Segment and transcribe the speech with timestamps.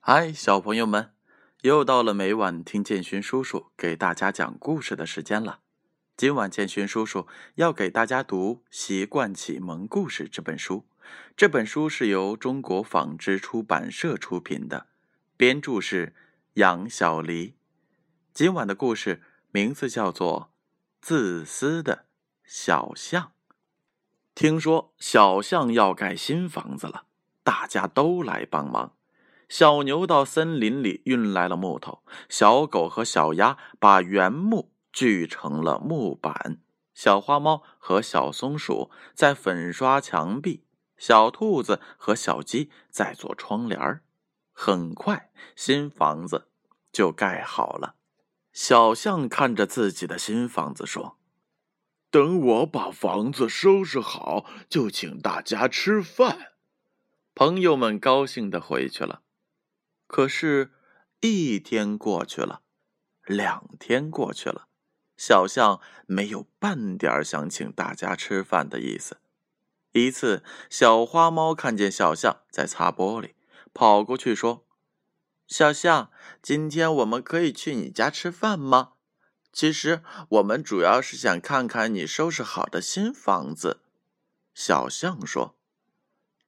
[0.00, 1.12] 嗨，小朋友们，
[1.60, 5.60] 又到了每晚听建勋叔叔给大家讲故事的时间了。
[6.16, 10.86] 今晚建勋叔叔要给大家读《习惯启蒙故事》这本书。
[11.36, 14.86] 这本书是由中国纺织出版社出品的，
[15.36, 16.14] 编著是
[16.54, 17.56] 杨小黎。
[18.32, 20.52] 今晚的故事名字叫做
[21.02, 22.06] 《自私的
[22.44, 23.24] 小象》。
[24.34, 27.04] 听说小象要盖新房子了，
[27.42, 28.94] 大家都来帮忙。
[29.48, 36.60] 小牛到森林里运来了木头，小狗和小鸭把原木锯成了木板，
[36.94, 40.64] 小花猫和小松鼠在粉刷墙壁，
[40.96, 44.00] 小兔子和小鸡在做窗帘
[44.52, 46.48] 很快，新房子
[46.92, 47.94] 就盖好了。
[48.52, 51.16] 小象看着自己的新房子说
[52.10, 56.52] ：“等我把房子收拾好，就请大家吃饭。”
[57.34, 59.22] 朋友们高兴的回去了。
[60.08, 60.72] 可是，
[61.20, 62.62] 一天过去了，
[63.26, 64.66] 两天过去了，
[65.18, 69.18] 小象没有半点想请大家吃饭的意思。
[69.92, 73.34] 一次，小花猫看见小象在擦玻璃，
[73.74, 74.66] 跑过去说
[75.46, 78.92] ：“小象，今天我们可以去你家吃饭吗？
[79.52, 83.82] 其实，我们主要是想看看你收拾好的新房子。”
[84.54, 85.54] 小象说：“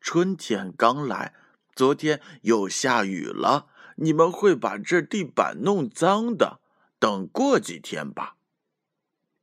[0.00, 1.34] 春天刚来。”
[1.78, 6.58] 昨天又下雨了，你们会把这地板弄脏的。
[6.98, 8.34] 等过几天吧。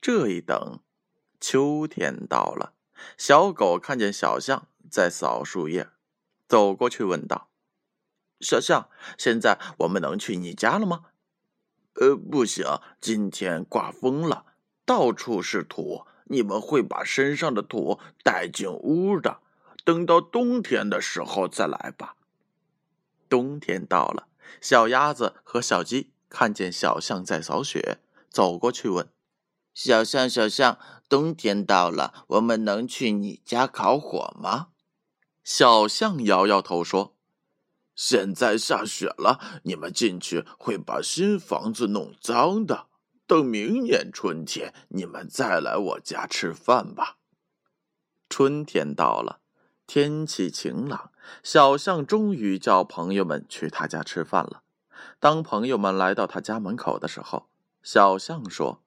[0.01, 0.81] 这一等，
[1.39, 2.73] 秋天到了。
[3.17, 5.87] 小狗看见小象在扫树叶，
[6.45, 7.47] 走过去问道
[8.43, 11.05] ：“小象，现在我们能去你家了吗
[12.01, 12.65] ？”“呃，不行，
[12.99, 14.43] 今天刮风了，
[14.85, 19.39] 到处是土，你们会把身上的土带进屋的。
[19.85, 22.17] 等到冬天的时候再来吧。”
[23.29, 24.27] 冬天到了，
[24.61, 29.09] 小鸭子和小鸡看见小象在扫雪，走过去问
[29.73, 30.77] ：“小象，小象，
[31.09, 34.67] 冬天到了，我们能去你家烤火吗？”
[35.43, 37.15] 小象摇摇头说
[37.95, 42.87] ：“现在下雪了，你们进去会把新房子弄脏的。
[43.27, 47.17] 等明年春天，你们再来我家吃饭吧。”
[48.29, 49.39] 春天到了。
[49.87, 51.11] 天气晴朗，
[51.43, 54.63] 小象终于叫朋友们去他家吃饭了。
[55.19, 57.47] 当朋友们来到他家门口的时候，
[57.83, 58.81] 小象说：“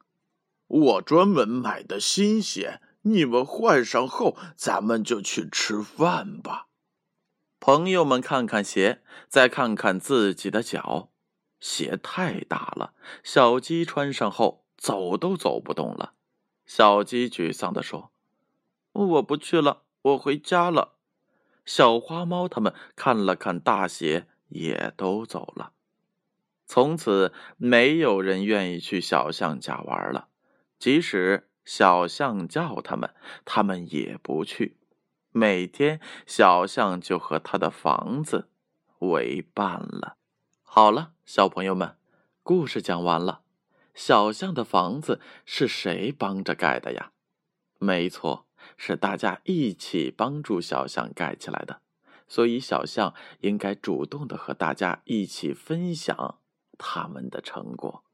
[0.66, 6.66] 我专门买的新鞋，你们换上后，咱们就去吃饭吧。”
[7.60, 11.10] 朋友们看看鞋，再看看自己的脚，
[11.60, 12.92] 鞋太大了。
[13.22, 16.14] 小鸡穿上后，走都走不动了。
[16.66, 18.10] 小鸡沮丧地说
[18.92, 20.94] ：“我不去了。”我回家了，
[21.64, 25.72] 小花猫他们看了看大鞋，也都走了。
[26.66, 30.28] 从此，没有人愿意去小象家玩了。
[30.78, 33.14] 即使小象叫他们，
[33.44, 34.76] 他们也不去。
[35.32, 38.48] 每天，小象就和他的房子
[39.00, 40.16] 为伴了。
[40.62, 41.96] 好了，小朋友们，
[42.42, 43.42] 故事讲完了。
[43.94, 47.12] 小象的房子是谁帮着盖的呀？
[47.78, 48.47] 没错。
[48.76, 51.80] 是大家一起帮助小象盖起来的，
[52.26, 56.38] 所以小象应该主动的和大家一起分享
[56.76, 58.04] 他们的成果。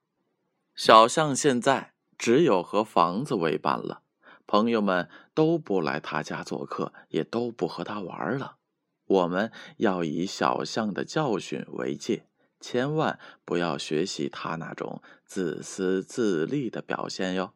[0.74, 4.02] 小象现在只有和房子为伴了，
[4.46, 8.56] 朋友们都不来他家做客，也都不和他玩了。
[9.06, 12.26] 我们要以小象的教训为戒，
[12.58, 17.52] 千万不要学习他那种自私自利的表现哟。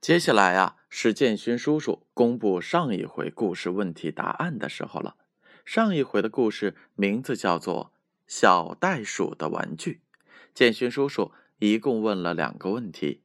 [0.00, 5.16] 接下来啊，是建勋叔叔公布上一回故事问题答案的时候了。
[5.64, 7.92] 上一回的故事名字叫做
[8.26, 10.02] 《小袋鼠的玩具》。
[10.54, 13.22] 建勋叔叔一共问了两个问题。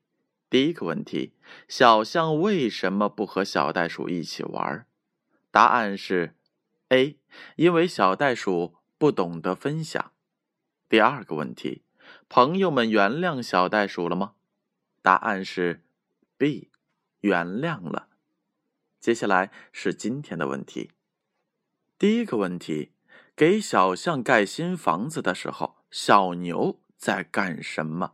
[0.50, 1.36] 第一个问题：
[1.68, 4.88] 小象为什么不和小袋鼠一起玩？
[5.52, 6.36] 答案是
[6.90, 7.20] A，
[7.58, 10.12] 因为小袋鼠不懂得分享。
[10.90, 11.84] 第二个问题：
[12.28, 14.34] 朋友们原谅小袋鼠了吗？
[15.02, 15.84] 答案是
[16.42, 16.72] B。
[17.20, 18.08] 原谅了。
[19.00, 20.90] 接下来是今天的问题。
[22.00, 22.94] 第一个问题：
[23.36, 28.14] 给小象盖新房子的时候，小牛在干什么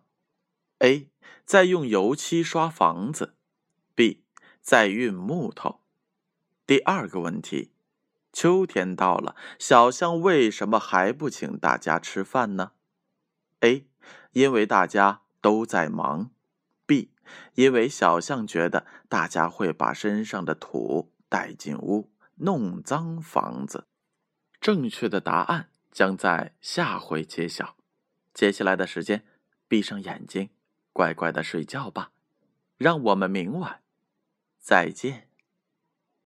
[0.80, 1.10] ？A.
[1.46, 3.38] 在用油漆刷房子。
[3.96, 4.26] B.
[4.60, 5.80] 在运木头。
[6.66, 7.72] 第二个问题：
[8.34, 12.74] 秋天到了，小象为什么还不请大家吃饭呢
[13.62, 13.88] ？A.
[14.34, 16.32] 因为大家都在忙。
[17.56, 23.86] 因为小象觉得大家会把身上的土带进屋，弄脏房子。
[24.60, 27.76] 正确的答案将在下回揭晓。
[28.34, 29.26] 接下来的时间，
[29.68, 30.50] 闭上眼睛，
[30.94, 32.12] 乖乖的睡觉吧。
[32.78, 33.82] 让我们明晚
[34.60, 35.27] 再见。